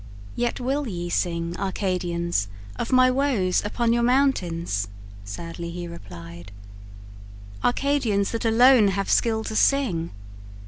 [0.35, 4.87] "Yet will ye sing, Arcadians, of my woes Upon your mountains,"
[5.23, 6.51] sadly he replied
[7.63, 10.09] "Arcadians, that alone have skill to sing.